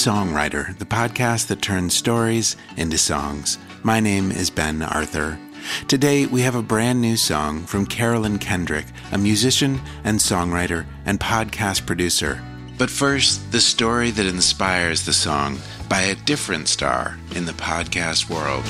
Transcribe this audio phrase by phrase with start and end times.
[0.00, 3.58] Songwriter, the podcast that turns stories into songs.
[3.82, 5.38] My name is Ben Arthur.
[5.88, 11.20] Today, we have a brand new song from Carolyn Kendrick, a musician and songwriter and
[11.20, 12.42] podcast producer.
[12.78, 18.30] But first, the story that inspires the song by a different star in the podcast
[18.30, 18.64] world.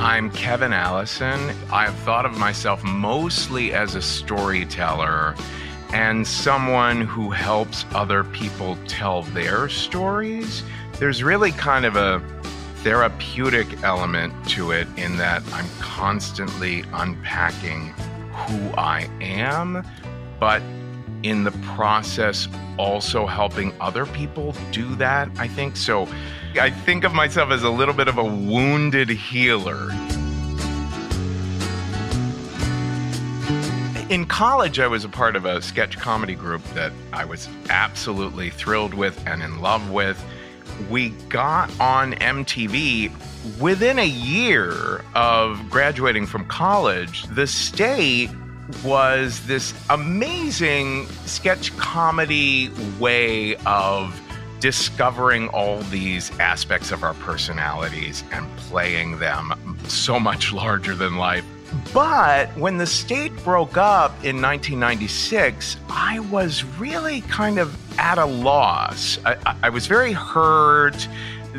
[0.00, 1.50] I'm Kevin Allison.
[1.72, 5.34] I've thought of myself mostly as a storyteller
[5.92, 10.62] and someone who helps other people tell their stories.
[10.98, 12.22] There's really kind of a
[12.82, 17.94] therapeutic element to it in that I'm constantly unpacking
[18.32, 19.84] who I am,
[20.38, 20.62] but
[21.22, 25.76] in the process, also helping other people do that, I think.
[25.76, 26.08] So
[26.60, 29.90] I think of myself as a little bit of a wounded healer.
[34.10, 38.48] In college, I was a part of a sketch comedy group that I was absolutely
[38.48, 40.18] thrilled with and in love with.
[40.88, 43.12] We got on MTV
[43.60, 47.24] within a year of graduating from college.
[47.24, 48.30] The state
[48.82, 54.18] was this amazing sketch comedy way of
[54.58, 61.44] discovering all these aspects of our personalities and playing them so much larger than life.
[61.92, 68.24] But when the state broke up in 1996, I was really kind of at a
[68.24, 69.18] loss.
[69.24, 71.08] I, I, was very hurt.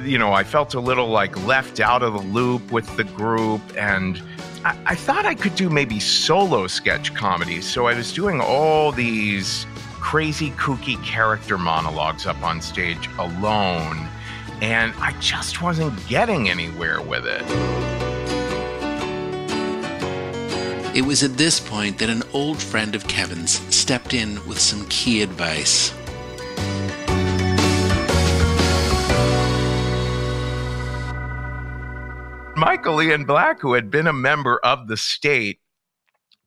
[0.04, 3.62] You know, I felt a little like left out of the loop with the group.
[3.78, 4.22] And
[4.64, 7.62] I, I thought I could do maybe solo sketch comedy.
[7.62, 9.66] So I was doing all these
[10.00, 14.08] crazy, kooky character monologues up on stage alone.
[14.62, 18.09] And I just wasn't getting anywhere with it.
[20.96, 24.88] It was at this point that an old friend of Kevin's stepped in with some
[24.90, 25.94] key advice.
[32.56, 35.60] Michael Ian Black, who had been a member of the state,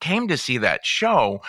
[0.00, 1.40] came to see that show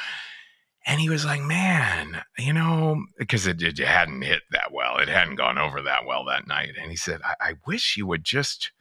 [0.86, 4.98] and he was like, man, you know, because it, it, hadn't hit that well.
[4.98, 6.74] It hadn't gone over that well that night.
[6.80, 8.72] And he said, I, I wish you would just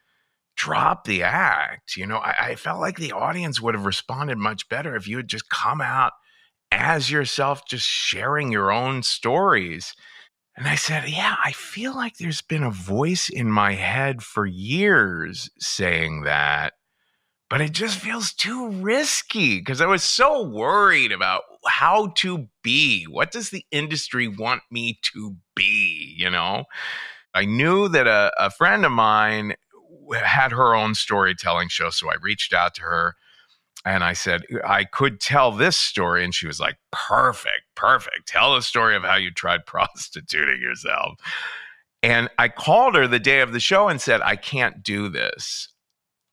[0.56, 1.96] drop the act.
[1.96, 5.16] You know, I, I, felt like the audience would have responded much better if you
[5.16, 6.12] had just come out
[6.70, 9.94] as yourself, just sharing your own stories.
[10.56, 14.46] And I said, Yeah, I feel like there's been a voice in my head for
[14.46, 16.74] years saying that
[17.52, 23.04] but it just feels too risky because I was so worried about how to be.
[23.04, 26.14] What does the industry want me to be?
[26.16, 26.64] You know,
[27.34, 29.52] I knew that a, a friend of mine
[30.10, 31.90] had her own storytelling show.
[31.90, 33.16] So I reached out to her
[33.84, 36.24] and I said, I could tell this story.
[36.24, 38.28] And she was like, perfect, perfect.
[38.28, 41.18] Tell the story of how you tried prostituting yourself.
[42.02, 45.68] And I called her the day of the show and said, I can't do this.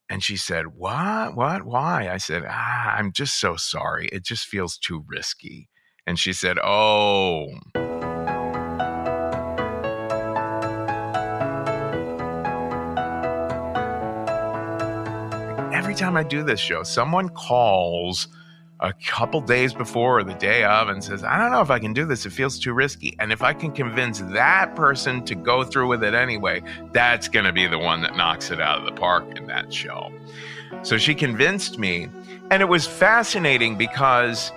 [0.10, 1.36] And she said, What?
[1.36, 1.64] What?
[1.64, 2.10] Why?
[2.10, 4.10] I said, ah, I'm just so sorry.
[4.12, 5.70] It just feels too risky.
[6.08, 7.50] And she said, Oh.
[15.90, 18.28] Every time I do this show, someone calls
[18.80, 21.80] a couple days before or the day of and says, I don't know if I
[21.80, 22.28] can do this.
[22.28, 23.16] It feels too risky.
[23.18, 26.62] And if I can convince that person to go through with it anyway,
[26.92, 29.74] that's going to be the one that knocks it out of the park in that
[29.74, 30.12] show.
[30.84, 32.08] So she convinced me.
[32.52, 34.52] And it was fascinating because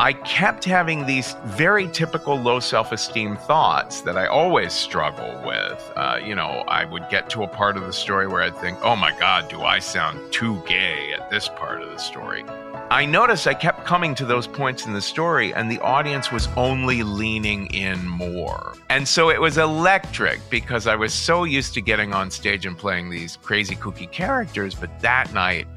[0.00, 5.92] I kept having these very typical low self esteem thoughts that I always struggle with.
[5.94, 8.78] Uh, you know, I would get to a part of the story where I'd think,
[8.82, 12.46] oh my God, do I sound too gay at this part of the story?
[12.90, 16.48] I noticed I kept coming to those points in the story, and the audience was
[16.56, 18.74] only leaning in more.
[18.88, 22.76] And so it was electric because I was so used to getting on stage and
[22.76, 24.74] playing these crazy, kooky characters.
[24.74, 25.68] But that night,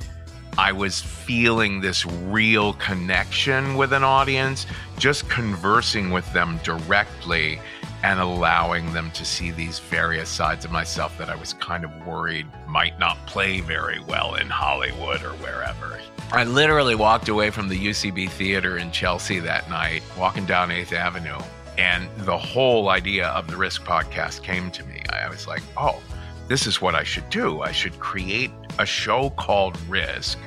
[0.58, 4.68] I was feeling this real connection with an audience,
[5.00, 7.60] just conversing with them directly
[8.04, 12.06] and allowing them to see these various sides of myself that I was kind of
[12.06, 16.00] worried might not play very well in Hollywood or wherever.
[16.32, 20.94] I literally walked away from the UCB theater in Chelsea that night, walking down 8th
[20.94, 21.40] Avenue,
[21.78, 25.02] and the whole idea of the Risk podcast came to me.
[25.10, 26.00] I was like, oh,
[26.48, 27.62] this is what I should do.
[27.62, 30.38] I should create a show called Risk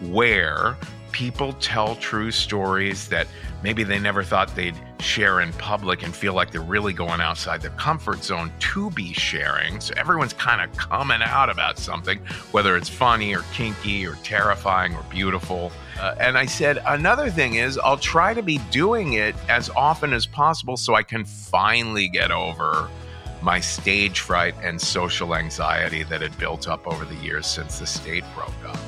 [0.00, 0.76] where
[1.12, 3.26] people tell true stories that
[3.62, 7.60] maybe they never thought they'd share in public and feel like they're really going outside
[7.60, 9.80] their comfort zone to be sharing.
[9.80, 12.18] So everyone's kind of coming out about something,
[12.52, 15.70] whether it's funny or kinky or terrifying or beautiful.
[16.00, 20.12] Uh, and I said, another thing is, I'll try to be doing it as often
[20.12, 22.88] as possible so I can finally get over
[23.42, 27.86] my stage fright and social anxiety that had built up over the years since the
[27.86, 28.78] state broke up.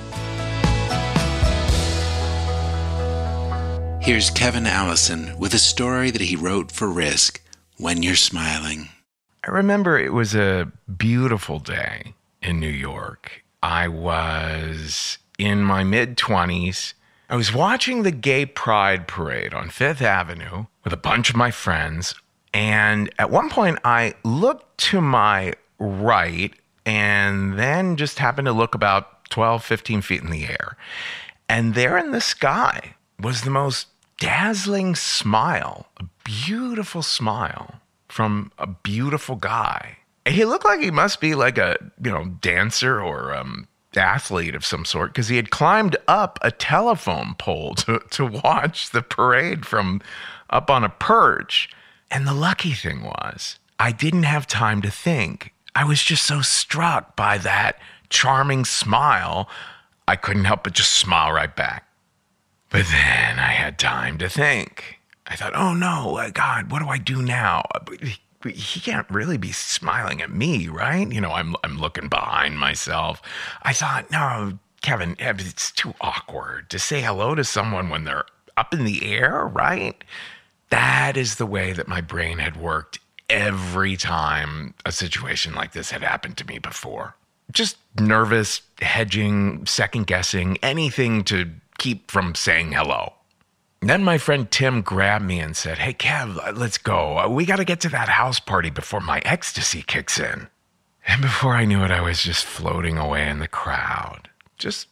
[4.03, 7.41] Here's Kevin Allison with a story that he wrote for Risk
[7.79, 8.91] When You're Smiling.
[9.43, 13.45] I remember it was a beautiful day in New York.
[13.63, 16.93] I was in my mid 20s.
[17.31, 21.51] I was watching the Gay Pride Parade on Fifth Avenue with a bunch of my
[21.51, 22.15] friends.
[22.55, 26.55] And at one point, I looked to my right
[26.87, 30.77] and then just happened to look about 12, 15 feet in the air.
[31.49, 38.67] And there in the sky was the most dazzling smile, a beautiful smile from a
[38.67, 39.99] beautiful guy.
[40.25, 43.67] And he looked like he must be like a, you know, dancer or um,
[43.97, 48.91] athlete of some sort because he had climbed up a telephone pole to, to watch
[48.91, 50.01] the parade from
[50.51, 51.69] up on a perch.
[52.15, 55.53] And the lucky thing was, I didn't have time to think.
[55.75, 59.49] I was just so struck by that charming smile,
[60.07, 61.89] I couldn't help but just smile right back.
[62.71, 65.01] But then I had time to think.
[65.27, 67.65] I thought, oh no, uh, God, what do I do now?
[68.45, 71.11] He can't really be smiling at me, right?
[71.11, 73.23] You know, I'm, I'm looking behind myself.
[73.63, 78.27] I thought, no, Kevin, it's too awkward to say hello to someone when they're
[78.57, 80.05] up in the air, right?
[80.71, 85.91] That is the way that my brain had worked every time a situation like this
[85.91, 87.15] had happened to me before.
[87.53, 93.13] Just nervous, hedging, second guessing, anything to keep from saying hello.
[93.81, 97.19] Then my friend Tim grabbed me and said, Hey, Kev, uh, let's go.
[97.19, 100.49] Uh, we got to get to that house party before my ecstasy kicks in.
[101.07, 104.89] And before I knew it, I was just floating away in the crowd, just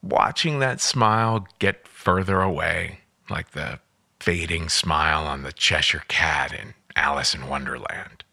[0.00, 3.80] watching that smile get further away, like the
[4.26, 8.24] fading smile on the Cheshire Cat in Alice in Wonderland.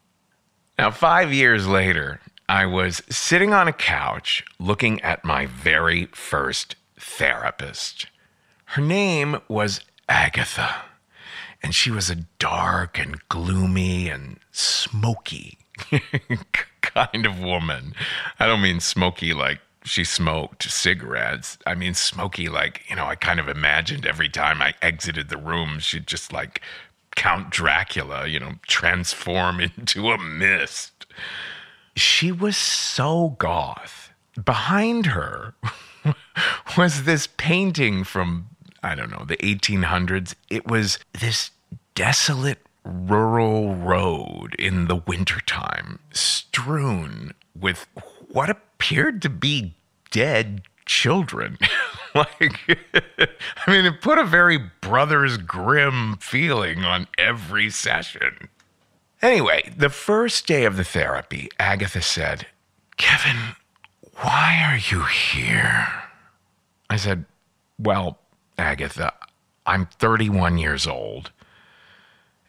[0.76, 2.20] Now, five years later,
[2.50, 8.08] I was sitting on a couch looking at my very first therapist.
[8.66, 10.82] Her name was Agatha,
[11.62, 15.60] and she was a dark and gloomy and smoky
[16.82, 17.94] kind of woman.
[18.40, 21.58] I don't mean smoky like she smoked cigarettes.
[21.66, 25.38] I mean smoky like, you know, I kind of imagined every time I exited the
[25.38, 26.62] room, she'd just like
[27.16, 31.06] Count Dracula, you know, transform into a mist.
[31.96, 34.12] She was so goth.
[34.44, 35.54] Behind her
[36.78, 38.48] was this painting from,
[38.82, 40.34] I don't know, the 1800s.
[40.50, 41.52] It was this
[41.94, 47.88] desolate rural road in the wintertime, strewn with
[48.30, 48.50] what
[48.84, 49.74] appeared to be
[50.12, 51.58] dead children.
[52.16, 58.50] like, I mean, it put a very Brothers Grimm feeling on every session.
[59.22, 62.48] Anyway, the first day of the therapy, Agatha said,
[62.98, 63.56] Kevin,
[64.16, 65.88] why are you here?
[66.90, 67.24] I said,
[67.80, 68.20] Well,
[68.58, 69.14] Agatha,
[69.66, 71.32] I'm 31 years old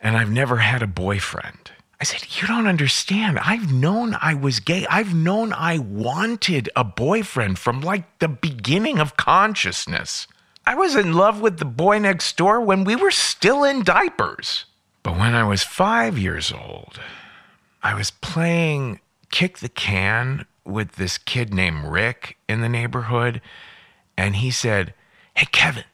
[0.00, 1.70] and I've never had a boyfriend.
[2.04, 3.38] I said, You don't understand.
[3.38, 4.86] I've known I was gay.
[4.90, 10.26] I've known I wanted a boyfriend from like the beginning of consciousness.
[10.66, 14.66] I was in love with the boy next door when we were still in diapers.
[15.02, 17.00] But when I was five years old,
[17.82, 23.40] I was playing kick the can with this kid named Rick in the neighborhood.
[24.14, 24.92] And he said,
[25.34, 25.84] Hey, Kevin,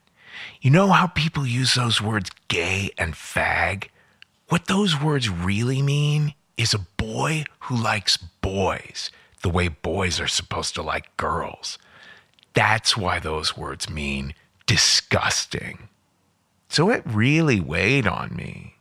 [0.60, 3.90] you know how people use those words gay and fag?
[4.50, 10.26] What those words really mean is a boy who likes boys the way boys are
[10.26, 11.78] supposed to like girls.
[12.52, 14.34] That's why those words mean
[14.66, 15.88] disgusting.
[16.68, 18.74] So it really weighed on me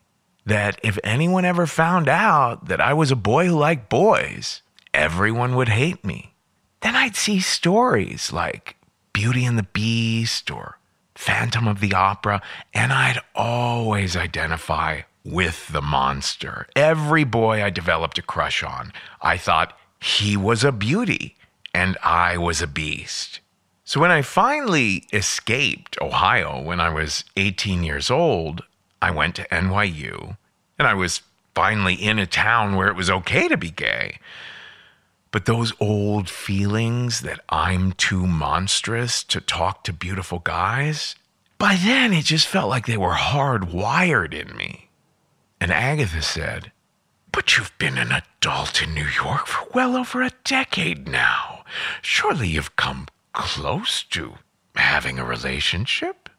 [0.43, 5.55] that if anyone ever found out that I was a boy who liked boys, everyone
[5.55, 6.33] would hate me.
[6.79, 8.75] Then I'd see stories like
[9.13, 10.79] Beauty and the Beast or
[11.13, 12.41] Phantom of the Opera,
[12.73, 16.67] and I'd always identify with the monster.
[16.75, 21.35] Every boy I developed a crush on, I thought he was a beauty
[21.73, 23.39] and I was a beast.
[23.83, 28.63] So when I finally escaped Ohio when I was 18 years old,
[29.01, 30.38] I went to NYU
[30.77, 31.21] and I was
[31.55, 34.19] finally in a town where it was okay to be gay.
[35.31, 41.15] But those old feelings that I'm too monstrous to talk to beautiful guys,
[41.57, 44.88] by then it just felt like they were hardwired in me.
[45.61, 46.71] And Agatha said,
[47.31, 51.63] But you've been an adult in New York for well over a decade now.
[52.01, 54.35] Surely you've come close to
[54.75, 56.29] having a relationship?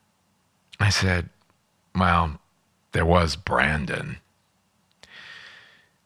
[0.78, 1.28] I said,
[1.94, 2.40] Well,
[2.92, 4.18] there was Brandon.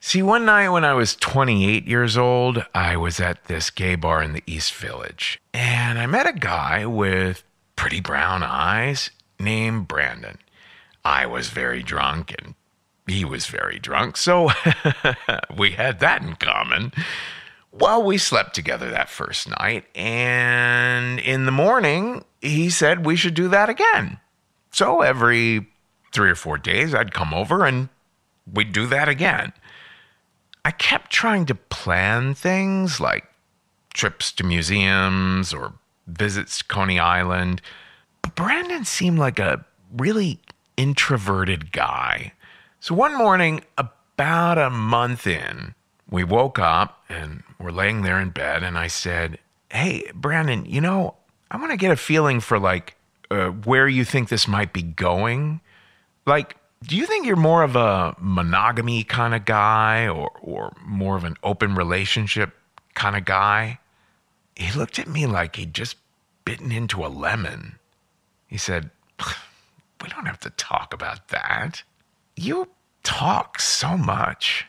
[0.01, 4.23] See, one night when I was 28 years old, I was at this gay bar
[4.23, 7.43] in the East Village, and I met a guy with
[7.75, 10.37] pretty brown eyes named Brandon.
[11.07, 12.55] I was very drunk, and
[13.07, 14.51] he was very drunk, so
[15.57, 16.93] we had that in common.
[17.73, 23.35] Well, we slept together that first night, and in the morning, he said we should
[23.35, 24.19] do that again.
[24.71, 25.67] So every
[26.13, 27.89] three or four days, I'd come over and
[28.53, 29.53] we'd do that again.
[30.65, 33.25] I kept trying to plan things like
[33.93, 35.75] trips to museums or
[36.07, 37.61] visits to Coney Island,
[38.23, 39.65] but Brandon seemed like a
[39.97, 40.39] really
[40.77, 42.33] introverted guy.
[42.85, 45.75] So one morning, about a month in,
[46.11, 49.39] we woke up and we're laying there in bed, and I said,
[49.71, 51.15] Hey, Brandon, you know,
[51.51, 52.95] I want to get a feeling for like
[53.31, 55.63] uh, where you think this might be going.
[56.27, 61.17] Like, do you think you're more of a monogamy kind of guy or, or more
[61.17, 62.53] of an open relationship
[62.93, 63.79] kind of guy?
[64.57, 65.97] He looked at me like he'd just
[66.45, 67.79] bitten into a lemon.
[68.47, 68.91] He said,
[70.03, 71.83] We don't have to talk about that.
[72.37, 72.69] You
[73.03, 74.67] talk so much.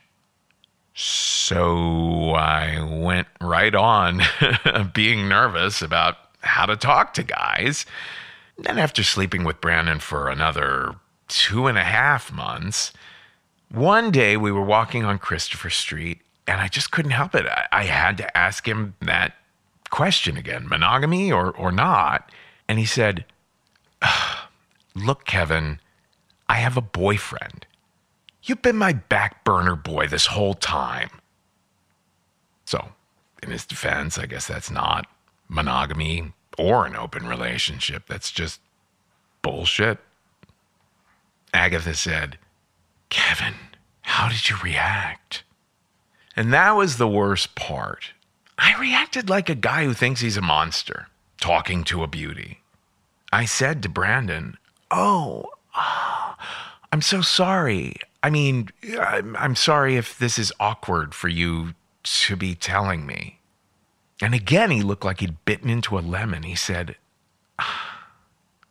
[0.93, 4.21] So I went right on
[4.93, 7.85] being nervous about how to talk to guys.
[8.57, 10.95] Then, after sleeping with Brandon for another
[11.27, 12.93] two and a half months,
[13.69, 17.45] one day we were walking on Christopher Street and I just couldn't help it.
[17.45, 19.33] I, I had to ask him that
[19.89, 22.31] question again monogamy or, or not.
[22.67, 23.25] And he said,
[24.95, 25.79] Look, Kevin,
[26.47, 27.65] I have a boyfriend.
[28.43, 31.09] You've been my back burner boy this whole time.
[32.65, 32.89] So,
[33.41, 35.07] in his defense, I guess that's not
[35.47, 38.03] monogamy or an open relationship.
[38.07, 38.59] That's just
[39.41, 39.99] bullshit.
[41.53, 42.37] Agatha said,
[43.09, 43.55] Kevin,
[44.01, 45.43] how did you react?
[46.35, 48.11] And that was the worst part.
[48.57, 51.07] I reacted like a guy who thinks he's a monster,
[51.39, 52.61] talking to a beauty.
[53.31, 54.57] I said to Brandon,
[54.91, 56.24] Oh, oh
[56.91, 57.95] I'm so sorry.
[58.23, 61.73] I mean, I'm, I'm sorry if this is awkward for you
[62.03, 63.39] to be telling me.
[64.21, 66.43] And again, he looked like he'd bitten into a lemon.
[66.43, 66.95] He said,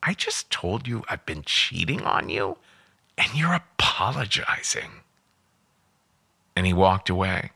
[0.03, 2.59] I just told you I've been cheating on you,
[3.17, 4.91] and you're apologizing.
[6.57, 7.51] And he walked away.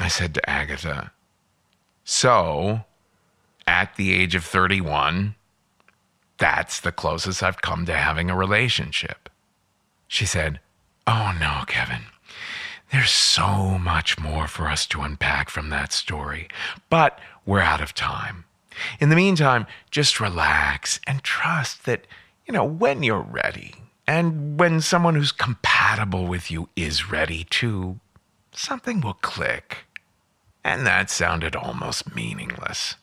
[0.00, 1.12] I said to Agatha,
[2.04, 2.84] So,
[3.66, 5.34] at the age of 31,
[6.38, 9.28] that's the closest I've come to having a relationship.
[10.06, 10.60] She said,
[11.06, 12.02] Oh no, Kevin.
[12.92, 16.48] There's so much more for us to unpack from that story,
[16.88, 18.44] but we're out of time.
[19.00, 22.06] In the meantime, just relax and trust that,
[22.46, 23.74] you know, when you're ready
[24.06, 28.00] and when someone who's compatible with you is ready too,
[28.52, 29.78] something will click.
[30.64, 32.96] And that sounded almost meaningless.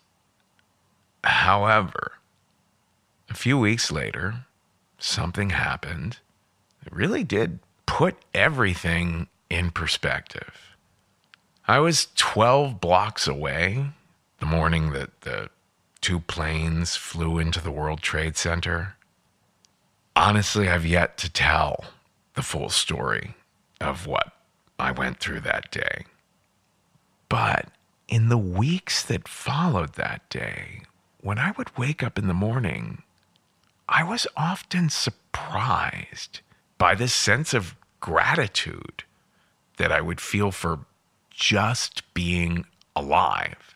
[1.24, 2.14] However,
[3.30, 4.46] a few weeks later,
[4.98, 6.20] something happened
[6.86, 10.76] it really did put everything in perspective.
[11.68, 13.88] I was 12 blocks away
[14.40, 15.50] the morning that the
[16.02, 18.96] two planes flew into the World Trade Center.
[20.16, 21.86] Honestly, I've yet to tell
[22.36, 23.34] the full story
[23.82, 24.34] of what
[24.78, 26.06] I went through that day.
[27.30, 27.70] But
[28.08, 30.84] in the weeks that followed that day,
[31.22, 33.02] when I would wake up in the morning,
[33.88, 36.42] I was often surprised
[36.78, 39.04] by this sense of gratitude
[39.78, 40.80] that I would feel for
[41.30, 42.66] just being
[42.96, 43.76] alive.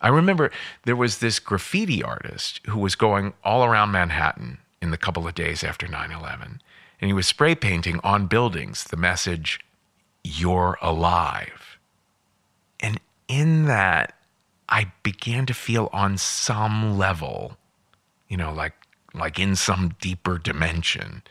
[0.00, 0.50] I remember
[0.84, 5.34] there was this graffiti artist who was going all around Manhattan in the couple of
[5.34, 6.62] days after 9 11,
[7.00, 9.60] and he was spray painting on buildings the message,
[10.24, 11.78] You're alive.
[12.80, 14.14] And in that,
[14.68, 17.56] I began to feel on some level,
[18.28, 18.72] you know, like,
[19.14, 21.22] like in some deeper dimension,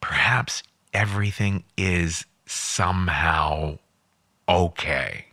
[0.00, 0.62] perhaps
[0.92, 3.78] everything is somehow
[4.48, 5.26] okay.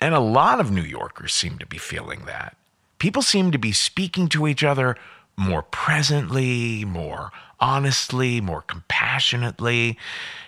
[0.00, 2.56] And a lot of New Yorkers seem to be feeling that.
[2.98, 4.96] People seem to be speaking to each other
[5.36, 9.98] more presently, more honestly, more compassionately.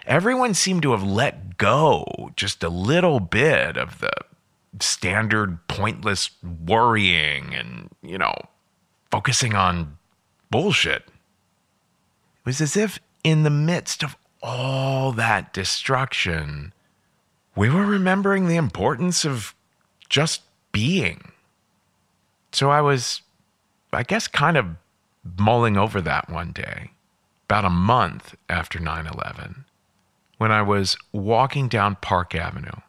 [0.06, 4.12] Everyone seemed to have let go just a little bit of the
[4.80, 8.34] standard pointless worrying and, you know,
[9.10, 9.98] focusing on
[10.50, 11.02] bullshit.
[11.02, 16.72] It was as if in the midst of all that destruction,
[17.54, 19.54] we were remembering the importance of
[20.08, 20.42] just
[20.72, 21.32] being.
[22.52, 23.22] So I was,
[23.92, 24.66] I guess, kind of
[25.38, 26.92] mulling over that one day,
[27.44, 29.64] about a month after 9 11,
[30.38, 32.80] when I was walking down Park Avenue.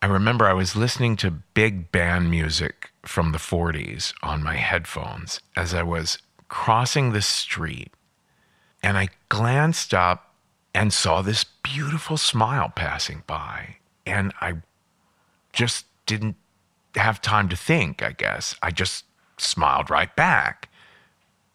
[0.00, 5.40] I remember I was listening to big band music from the 40s on my headphones
[5.56, 6.18] as I was
[6.48, 7.92] crossing the street.
[8.82, 10.34] And I glanced up
[10.74, 13.76] and saw this beautiful smile passing by.
[14.06, 14.56] And I
[15.52, 16.36] just didn't
[16.94, 18.54] have time to think, I guess.
[18.62, 19.04] I just
[19.36, 20.68] smiled right back.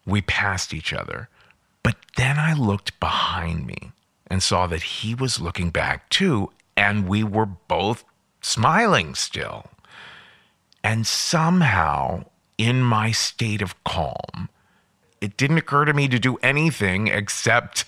[0.06, 1.30] We passed each other.
[1.84, 3.92] But then I looked behind me
[4.28, 8.04] and saw that he was looking back too, and we were both
[8.42, 9.66] smiling still.
[10.84, 12.26] And somehow,
[12.58, 14.50] in my state of calm,
[15.24, 17.86] it didn't occur to me to do anything except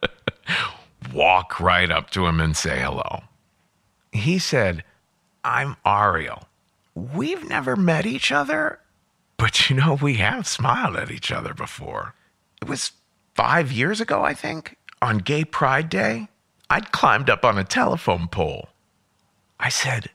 [1.14, 3.22] walk right up to him and say hello.
[4.12, 4.84] He said,
[5.42, 6.42] I'm Ariel.
[6.94, 8.78] We've never met each other,
[9.38, 12.14] but you know, we have smiled at each other before.
[12.60, 12.92] It was
[13.34, 16.28] five years ago, I think, on Gay Pride Day.
[16.68, 18.68] I'd climbed up on a telephone pole.
[19.58, 20.10] I said,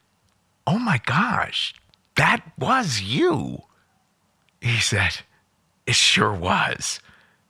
[0.68, 1.74] Oh my gosh,
[2.18, 3.64] that was you.
[4.62, 5.22] He said,
[5.86, 7.00] It sure was.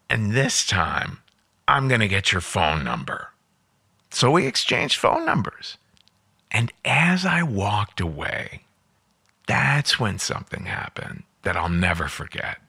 [0.10, 1.20] And this time,
[1.68, 3.30] I'm going to get your phone number.
[4.12, 5.78] So we exchanged phone numbers.
[6.52, 8.62] And as I walked away,
[9.48, 12.60] that's when something happened that I'll never forget.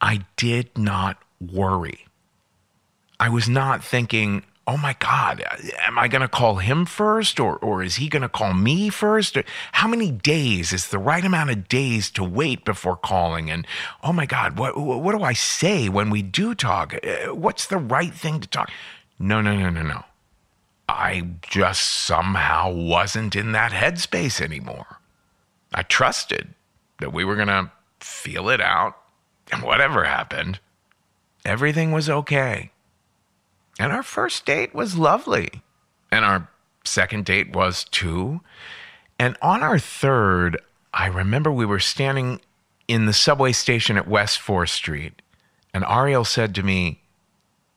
[0.00, 2.06] I did not worry.
[3.18, 5.44] I was not thinking, oh my God,
[5.80, 8.88] am I going to call him first or, or is he going to call me
[8.88, 9.36] first?
[9.72, 13.50] How many days is the right amount of days to wait before calling?
[13.50, 13.66] And
[14.02, 16.94] oh my God, what, what do I say when we do talk?
[16.94, 18.70] Uh, what's the right thing to talk?
[19.18, 20.04] No, no, no, no, no.
[20.88, 24.98] I just somehow wasn't in that headspace anymore.
[25.74, 26.54] I trusted
[27.00, 28.96] that we were going to feel it out
[29.52, 30.58] and whatever happened,
[31.44, 32.70] everything was okay.
[33.78, 35.62] And our first date was lovely.
[36.10, 36.48] And our
[36.84, 38.40] second date was too.
[39.18, 40.60] And on our third,
[40.92, 42.40] I remember we were standing
[42.86, 45.22] in the subway station at West 4th Street.
[45.72, 47.00] And Ariel said to me,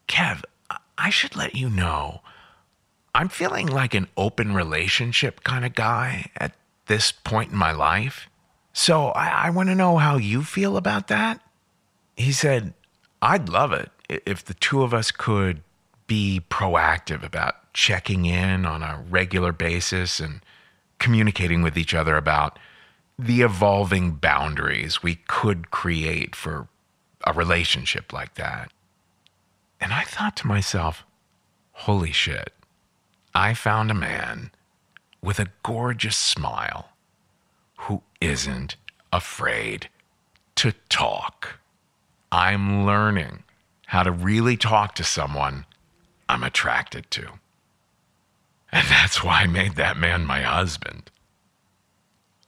[0.07, 0.43] Kev,
[0.97, 2.21] I should let you know
[3.17, 6.53] I'm feeling like an open relationship kind of guy at
[6.85, 8.29] this point in my life.
[8.73, 11.41] So I, I want to know how you feel about that.
[12.15, 12.75] He said,
[13.19, 15.63] I'd love it if the two of us could
[16.07, 20.41] be proactive about checking in on a regular basis and
[20.99, 22.57] communicating with each other about
[23.19, 26.67] the evolving boundaries we could create for
[27.25, 28.71] a relationship like that.
[29.79, 31.03] And I thought to myself,
[31.71, 32.53] holy shit,
[33.35, 34.51] I found a man
[35.21, 36.89] with a gorgeous smile
[37.81, 38.75] who isn't
[39.11, 39.89] afraid
[40.55, 41.59] to talk.
[42.31, 43.43] I'm learning
[43.87, 45.65] how to really talk to someone
[46.29, 47.27] I'm attracted to.
[48.71, 51.09] And that's why I made that man my husband.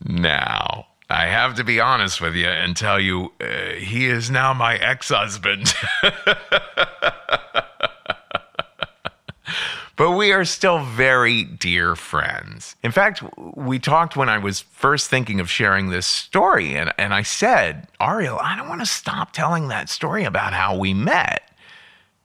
[0.03, 4.53] Now, I have to be honest with you and tell you, uh, he is now
[4.53, 5.73] my ex husband.
[9.95, 12.75] but we are still very dear friends.
[12.83, 13.23] In fact,
[13.55, 17.87] we talked when I was first thinking of sharing this story, and, and I said,
[17.99, 21.49] Ariel, I don't want to stop telling that story about how we met.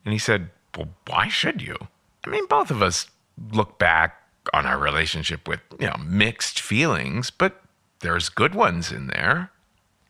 [0.04, 1.76] And he said, Well, why should you?
[2.26, 3.06] I mean, both of us
[3.52, 4.20] look back
[4.52, 7.62] on our relationship with, you know, mixed feelings, but
[8.00, 9.50] there's good ones in there.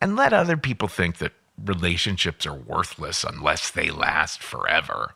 [0.01, 5.15] And let other people think that relationships are worthless unless they last forever.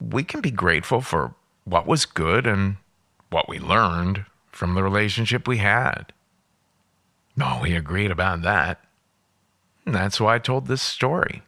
[0.00, 1.34] We can be grateful for
[1.64, 2.76] what was good and
[3.30, 6.12] what we learned from the relationship we had.
[7.36, 8.80] No, we agreed about that.
[9.84, 11.42] And that's why I told this story.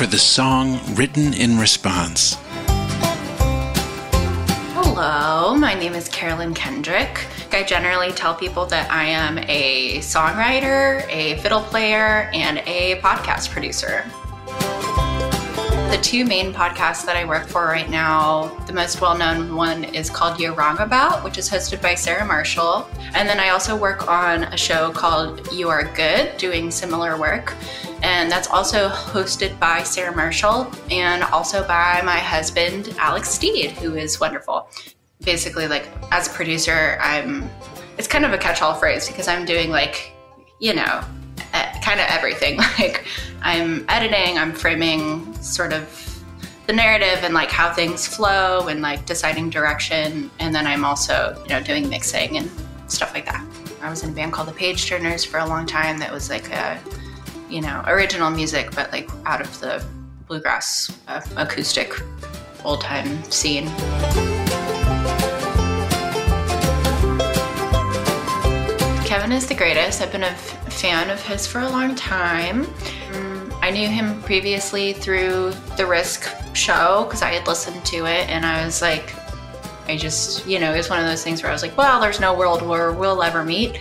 [0.00, 2.38] For the song written in response.
[4.72, 7.26] Hello, my name is Carolyn Kendrick.
[7.52, 13.50] I generally tell people that I am a songwriter, a fiddle player, and a podcast
[13.50, 14.06] producer.
[15.90, 19.84] The two main podcasts that I work for right now, the most well known one
[19.84, 22.88] is called You're Wrong About, which is hosted by Sarah Marshall.
[23.14, 27.54] And then I also work on a show called You Are Good, doing similar work.
[28.02, 33.94] And that's also hosted by Sarah Marshall and also by my husband, Alex Steed, who
[33.94, 34.68] is wonderful.
[35.22, 37.50] Basically, like as a producer, I'm,
[37.98, 40.12] it's kind of a catch all phrase because I'm doing like,
[40.60, 41.04] you know,
[41.80, 42.58] kind of everything.
[42.78, 43.04] Like
[43.42, 45.84] I'm editing, I'm framing sort of
[46.66, 50.30] the narrative and like how things flow and like deciding direction.
[50.38, 52.50] And then I'm also, you know, doing mixing and
[52.86, 53.44] stuff like that.
[53.82, 56.30] I was in a band called the Page Turners for a long time that was
[56.30, 56.80] like a,
[57.50, 59.84] you know, original music, but like out of the
[60.26, 61.92] bluegrass uh, acoustic
[62.64, 63.66] old time scene.
[69.04, 70.00] Kevin is the greatest.
[70.00, 72.64] I've been a fan of his for a long time.
[73.12, 78.28] Um, I knew him previously through the Risk show because I had listened to it
[78.28, 79.12] and I was like,
[79.88, 82.00] I just, you know, it was one of those things where I was like, well,
[82.00, 83.76] there's no world where we'll ever meet.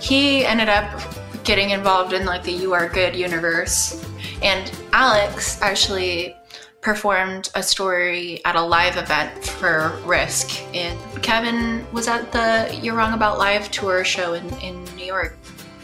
[0.00, 1.09] He ended up
[1.44, 4.04] getting involved in like the You Are Good universe.
[4.42, 6.36] And Alex actually
[6.80, 10.62] performed a story at a live event for Risk.
[10.74, 15.36] And Kevin was at the You're Wrong About Live tour show in, in New York.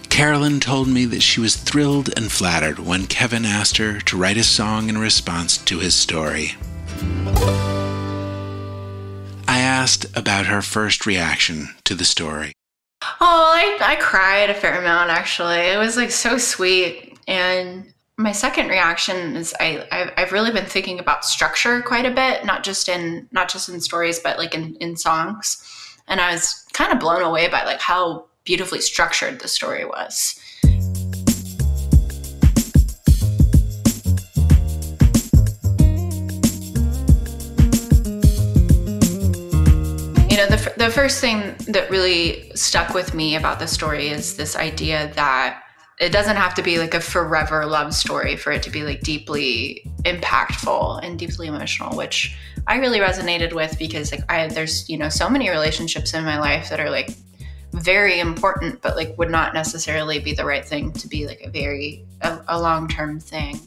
[0.09, 4.39] Carolyn told me that she was thrilled and flattered when Kevin asked her to write
[4.39, 6.55] a song in response to his story.
[9.47, 12.56] I asked about her first reaction to the story.
[13.21, 15.57] Oh, I, I cried a fair amount actually.
[15.57, 17.19] It was like so sweet.
[17.29, 22.45] And my second reaction is I I've really been thinking about structure quite a bit,
[22.45, 25.63] not just in not just in stories, but like in in songs.
[26.09, 30.41] And I was kind of blown away by like how beautifully structured the story was.
[40.37, 44.37] You know, the, the first thing that really stuck with me about the story is
[44.37, 45.63] this idea that
[45.99, 49.01] it doesn't have to be like a forever love story for it to be like
[49.01, 54.99] deeply impactful and deeply emotional which i really resonated with because like i there's you
[54.99, 57.17] know so many relationships in my life that are like
[57.73, 61.49] very important but like would not necessarily be the right thing to be like a
[61.49, 63.59] very a, a long-term thing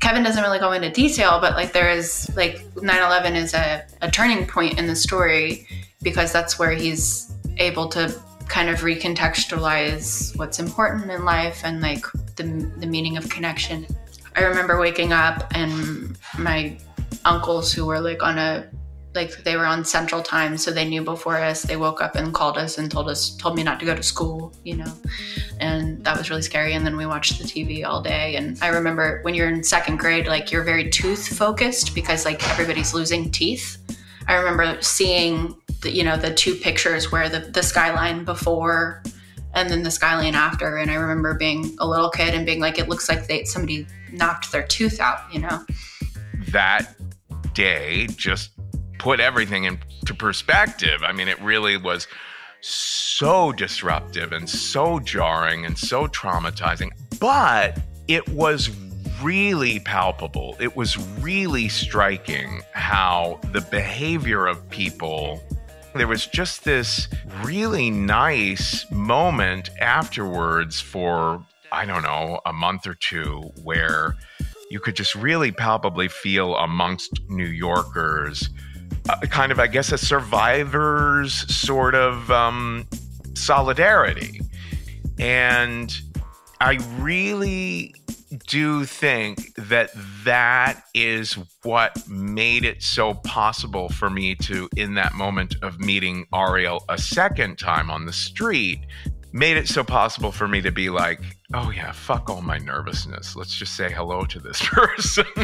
[0.00, 4.10] kevin doesn't really go into detail but like there is like 9-11 is a, a
[4.10, 5.66] turning point in the story
[6.02, 8.14] because that's where he's able to
[8.48, 12.04] kind of recontextualize what's important in life and like
[12.36, 12.44] the,
[12.78, 13.86] the meaning of connection.
[14.36, 16.78] I remember waking up and my
[17.24, 18.68] uncles who were like on a
[19.14, 21.62] like they were on central time so they knew before us.
[21.62, 24.02] They woke up and called us and told us told me not to go to
[24.02, 24.92] school you know?
[25.60, 28.36] And that was really scary and then we watched the tv all day.
[28.36, 32.46] And i remember when you're in second grade like you're very tooth focused because like
[32.50, 33.78] everybody's losing teeth.
[34.26, 39.02] I remember seeing the, you know the two pictures where the, the skyline before
[39.54, 40.76] and then the skyline after.
[40.76, 43.86] And i remember being a little kid and being like it looks like they somebody
[44.12, 45.64] knocked their tooth out you know?
[46.50, 46.94] That
[47.54, 48.50] day just
[48.98, 52.06] put everything into perspective i mean it really was
[52.60, 58.70] so disruptive and so jarring and so traumatizing but it was
[59.22, 60.56] really palpable.
[60.60, 65.42] It was really striking how the behavior of people
[65.94, 67.08] there was just this
[67.42, 74.14] really nice moment afterwards for, I don't know, a month or two where
[74.70, 78.50] you could just really palpably feel amongst New Yorkers
[79.30, 82.86] kind of, I guess, a survivor's sort of um,
[83.34, 84.40] solidarity.
[85.18, 85.94] And
[86.60, 87.94] I really
[88.46, 89.90] do think that
[90.24, 96.26] that is what made it so possible for me to, in that moment of meeting
[96.34, 98.80] Ariel a second time on the street,
[99.32, 101.20] made it so possible for me to be like,
[101.54, 103.36] oh yeah, fuck all my nervousness.
[103.36, 105.26] Let's just say hello to this person.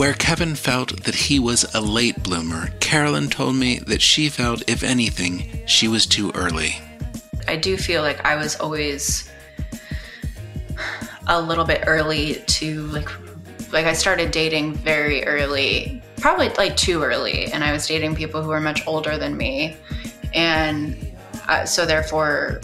[0.00, 4.62] Where Kevin felt that he was a late bloomer, Carolyn told me that she felt,
[4.66, 6.80] if anything, she was too early.
[7.46, 9.28] I do feel like I was always
[11.26, 13.10] a little bit early to like
[13.74, 18.40] like I started dating very early, probably like too early, and I was dating people
[18.40, 19.76] who were much older than me,
[20.32, 21.14] and
[21.46, 22.62] uh, so therefore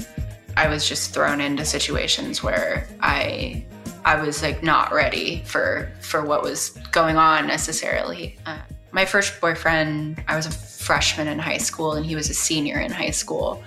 [0.56, 3.66] I was just thrown into situations where I
[4.06, 8.38] I was like not ready for for what was going on necessarily.
[8.46, 8.60] Uh,
[8.92, 12.78] My first boyfriend, I was a freshman in high school and he was a senior
[12.78, 13.62] in high school.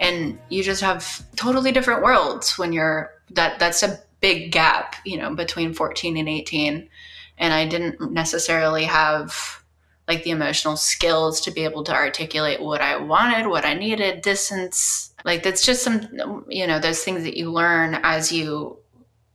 [0.00, 5.18] And you just have totally different worlds when you're that that's a big gap, you
[5.18, 6.88] know, between 14 and 18.
[7.36, 9.62] And I didn't necessarily have
[10.08, 14.22] like the emotional skills to be able to articulate what I wanted, what I needed,
[14.22, 15.12] distance.
[15.26, 18.78] Like that's just some you know, those things that you learn as you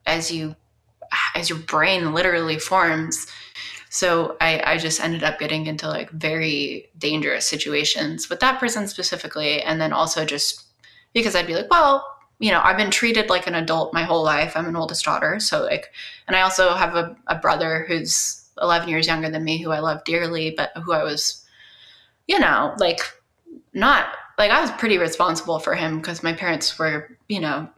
[0.08, 0.56] as you
[1.36, 3.28] as your brain literally forms.
[3.90, 8.88] So I, I just ended up getting into like very dangerous situations with that person
[8.88, 9.62] specifically.
[9.62, 10.66] And then also just
[11.14, 12.06] because I'd be like, well,
[12.40, 14.56] you know, I've been treated like an adult my whole life.
[14.56, 15.40] I'm an oldest daughter.
[15.40, 15.92] So, like,
[16.28, 19.80] and I also have a, a brother who's 11 years younger than me who I
[19.80, 21.44] love dearly, but who I was,
[22.28, 23.00] you know, like,
[23.74, 27.70] not like I was pretty responsible for him because my parents were, you know,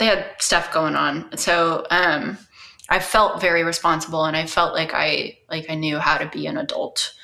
[0.00, 1.36] they had stuff going on.
[1.36, 2.36] So, um,
[2.88, 6.48] I felt very responsible and I felt like I like I knew how to be
[6.48, 7.14] an adult.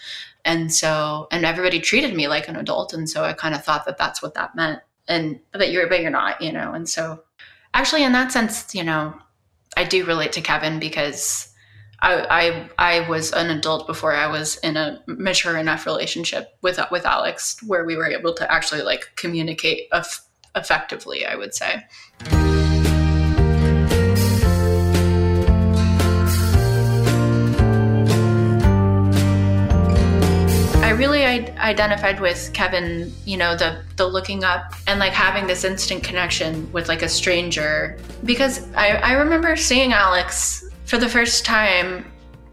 [0.44, 3.84] And so and everybody treated me like an adult and so I kind of thought
[3.86, 7.22] that that's what that meant and but you're but you're not you know and so
[7.74, 9.14] actually in that sense you know
[9.76, 11.52] i do relate to kevin because
[12.02, 16.78] I, I I was an adult before I was in a mature enough relationship with
[16.90, 19.88] with Alex where we were able to actually like communicate
[20.56, 21.26] effectively.
[21.26, 21.84] I would say.
[30.82, 35.64] I really identified with Kevin, you know, the the looking up and like having this
[35.64, 41.44] instant connection with like a stranger because I, I remember seeing Alex for the first
[41.44, 42.04] time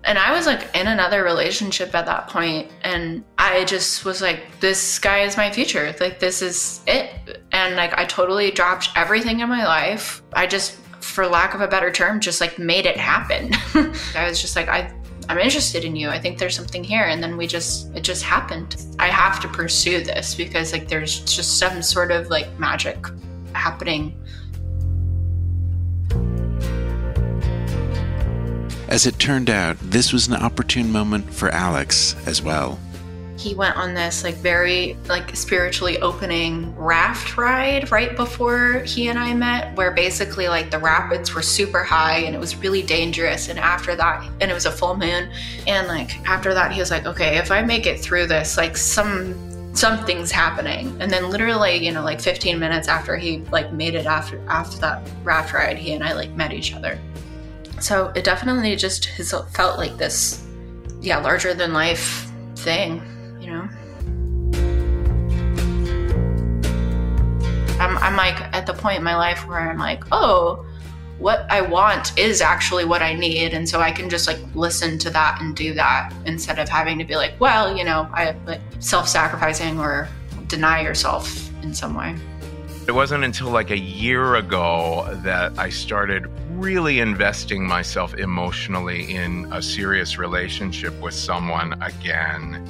[0.05, 4.59] and I was like in another relationship at that point and I just was like
[4.59, 9.39] this guy is my future like this is it and like I totally dropped everything
[9.39, 12.97] in my life I just for lack of a better term just like made it
[12.97, 13.51] happen
[14.15, 14.93] I was just like I
[15.29, 16.09] I'm interested in you.
[16.09, 17.03] I think there's something here.
[17.03, 18.85] And then we just, it just happened.
[18.99, 22.97] I have to pursue this because like there's just some sort of like magic
[23.53, 24.19] happening.
[28.87, 32.77] As it turned out, this was an opportune moment for Alex as well.
[33.37, 39.17] He went on this like very like spiritually opening raft ride right before he and
[39.17, 43.49] I met where basically like the rapids were super high and it was really dangerous.
[43.49, 45.31] And after that and it was a full moon.
[45.65, 48.77] And like after that he was like okay if I make it through this like
[48.77, 50.95] some something's happening.
[51.01, 54.77] And then literally you know like 15 minutes after he like made it after after
[54.79, 56.99] that raft ride he and I like met each other
[57.83, 60.45] so it definitely just has felt like this
[61.01, 63.01] yeah larger than life thing
[63.43, 63.67] you know?
[67.79, 70.65] I'm, I'm like at the point in my life where I'm like, oh,
[71.19, 73.53] what I want is actually what I need.
[73.53, 76.97] And so I can just like listen to that and do that instead of having
[76.99, 80.07] to be like, well, you know, I like self sacrificing or
[80.47, 82.15] deny yourself in some way.
[82.85, 89.47] It wasn't until like a year ago that I started really investing myself emotionally in
[89.53, 92.67] a serious relationship with someone again.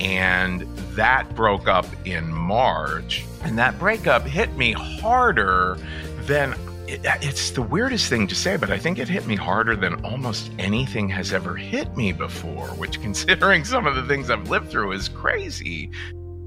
[0.00, 0.62] And
[0.96, 3.26] that broke up in March.
[3.42, 5.76] And that breakup hit me harder
[6.20, 6.54] than
[6.88, 10.02] it, it's the weirdest thing to say, but I think it hit me harder than
[10.04, 14.70] almost anything has ever hit me before, which, considering some of the things I've lived
[14.70, 15.90] through, is crazy.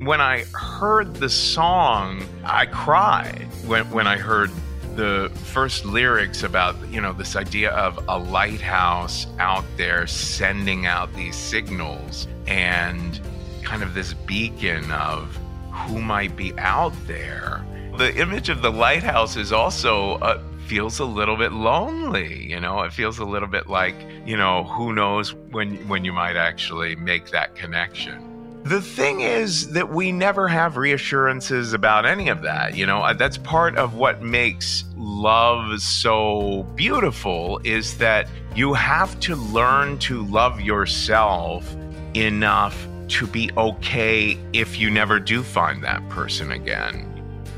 [0.03, 4.51] When I heard the song, I cried when, when I heard
[4.97, 11.13] the first lyrics about you know this idea of a lighthouse out there sending out
[11.13, 13.21] these signals and
[13.63, 15.37] kind of this beacon of
[15.71, 17.65] who might be out there.
[17.97, 22.43] The image of the lighthouse is also uh, feels a little bit lonely.
[22.43, 26.11] You know, it feels a little bit like you know who knows when when you
[26.11, 28.32] might actually make that connection.
[28.63, 32.77] The thing is that we never have reassurances about any of that.
[32.77, 39.19] You know, uh, that's part of what makes love so beautiful is that you have
[39.19, 41.75] to learn to love yourself
[42.13, 47.05] enough to be okay if you never do find that person again.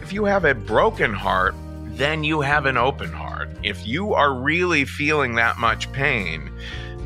[0.01, 1.53] If you have a broken heart,
[1.85, 3.49] then you have an open heart.
[3.61, 6.51] If you are really feeling that much pain,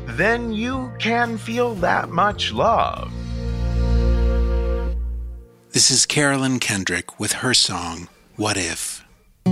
[0.06, 3.12] then you can feel that much love.
[5.72, 9.04] This is Carolyn Kendrick with her song, What If?
[9.46, 9.50] I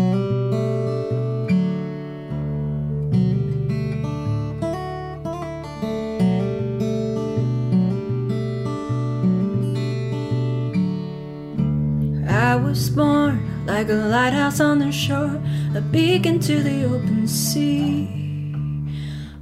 [12.56, 15.40] was born like a lighthouse on the shore,
[15.76, 18.08] a beacon to the open sea.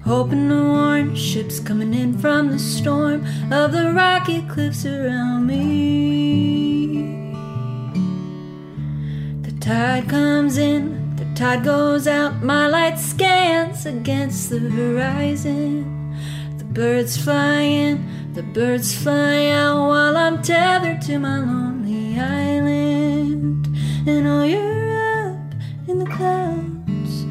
[0.04, 6.65] hoping to warn ships coming in from the storm of the rocky cliffs around me.
[9.66, 16.14] Tide comes in, the tide goes out, my light scans against the horizon.
[16.56, 23.66] The birds fly in, the birds fly out while I'm tethered to my lonely island.
[24.06, 25.54] And oh, you're up
[25.88, 27.24] in the clouds,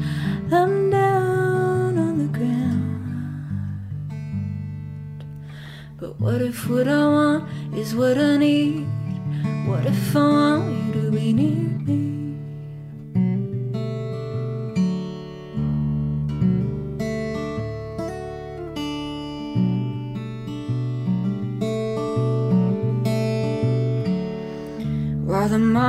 [0.52, 3.64] I'm down on the ground.
[5.98, 8.86] But what if what I want is what I need?
[9.66, 12.15] What if I want you to be near me?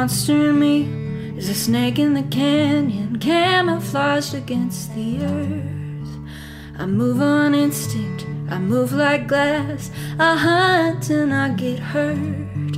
[0.08, 6.10] Monster in me is a snake in the canyon, camouflaged against the earth.
[6.80, 12.78] I move on instinct, I move like glass, I hunt and I get hurt.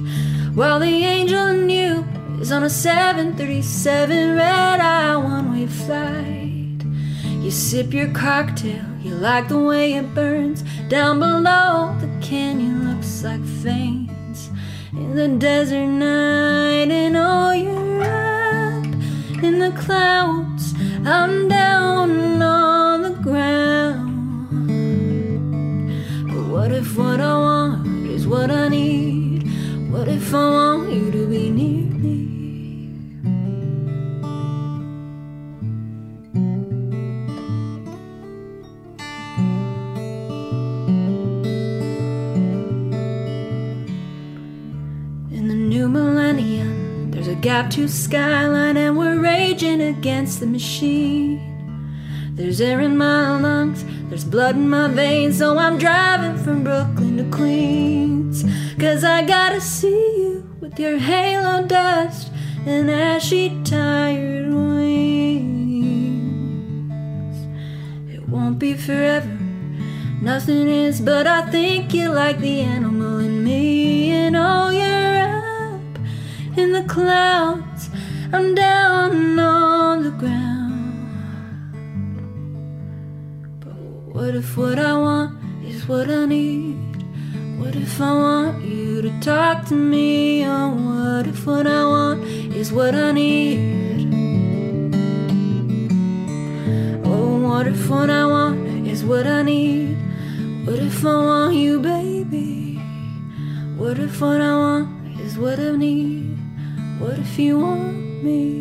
[0.56, 2.04] While the angel in you
[2.42, 6.82] is on a 737 red eye one way flight.
[7.44, 10.64] You sip your cocktail, you like the way it burns.
[10.88, 14.09] Down below, the canyon looks like in
[15.20, 16.90] the desert night.
[16.90, 18.86] And oh, you're up
[19.44, 20.74] in the clouds,
[21.06, 24.08] I'm down on the ground.
[26.32, 29.44] But what if what I want is what I need?
[29.92, 31.79] What if I want you to be near
[47.42, 51.40] gap to skyline, and we're raging against the machine.
[52.34, 57.18] There's air in my lungs, there's blood in my veins, so I'm driving from Brooklyn
[57.18, 58.44] to Queens.
[58.78, 62.32] Cause I gotta see you with your halo dust
[62.66, 65.78] and ashy tired wings.
[68.14, 69.38] It won't be forever,
[70.22, 72.99] nothing is, but I think you like the animal
[76.60, 77.90] in the clouds,
[78.34, 81.10] I'm down on the ground.
[83.62, 83.80] But
[84.14, 85.32] what if what I want
[85.64, 86.76] is what I need?
[87.60, 90.46] What if I want you to talk to me?
[90.46, 92.24] Oh, what if what I want
[92.62, 93.60] is what I need?
[97.06, 99.98] Oh, what if what I want is what I need?
[100.66, 102.76] What if I want you, baby?
[103.78, 106.29] What if what I want is what I need?
[107.00, 108.60] What if you want me?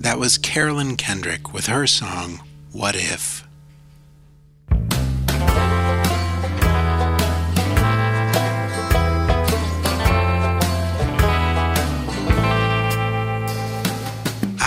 [0.00, 2.40] That was Carolyn Kendrick with her song,
[2.72, 3.33] What If?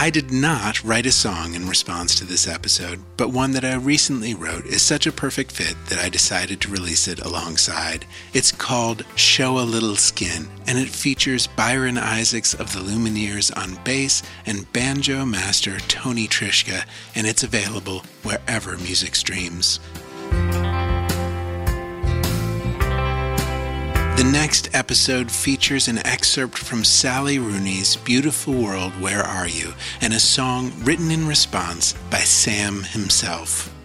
[0.08, 3.76] I did not write a song in response to this episode, but one that I
[3.76, 8.06] recently wrote is such a perfect fit that I decided to release it alongside.
[8.34, 13.84] It's called Show a Little Skin, and it features Byron Isaacs of the Lumineers on
[13.84, 19.82] bass and banjo master Tony Trischka, and it's available wherever music streams.
[24.47, 29.73] Next episode features an excerpt from Sally Rooney's Beautiful World, Where Are You?
[29.99, 33.75] and a song written in response by Sam himself.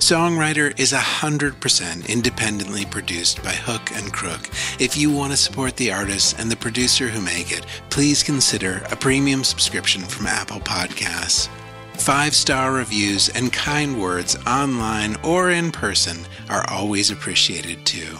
[0.00, 4.50] Songwriter is 100% independently produced by Hook and Crook.
[4.80, 8.82] If you want to support the artists and the producer who make it, please consider
[8.90, 11.48] a premium subscription from Apple Podcasts.
[11.94, 18.18] Five star reviews and kind words online or in person are always appreciated too.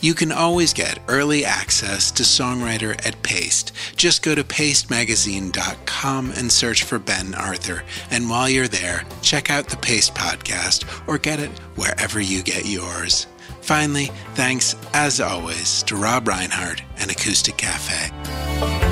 [0.00, 3.72] You can always get early access to Songwriter at Paste.
[3.96, 7.82] Just go to pastemagazine.com and search for Ben Arthur.
[8.10, 12.66] And while you're there, check out the Paste podcast or get it wherever you get
[12.66, 13.26] yours.
[13.60, 18.83] Finally, thanks as always to Rob Reinhart and Acoustic Cafe.